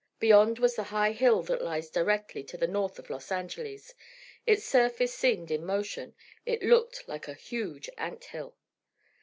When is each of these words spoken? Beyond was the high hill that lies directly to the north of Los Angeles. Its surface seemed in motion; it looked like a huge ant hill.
Beyond 0.19 0.57
was 0.57 0.73
the 0.75 0.85
high 0.89 1.11
hill 1.11 1.43
that 1.43 1.61
lies 1.61 1.91
directly 1.91 2.41
to 2.45 2.57
the 2.57 2.65
north 2.67 2.97
of 2.97 3.11
Los 3.11 3.31
Angeles. 3.31 3.93
Its 4.47 4.63
surface 4.65 5.13
seemed 5.13 5.51
in 5.51 5.63
motion; 5.63 6.15
it 6.43 6.63
looked 6.63 7.07
like 7.07 7.27
a 7.27 7.35
huge 7.35 7.87
ant 7.99 8.23
hill. 8.23 8.55